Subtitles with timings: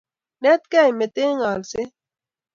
[0.43, 1.91] Netkei ,meten ng'alalset.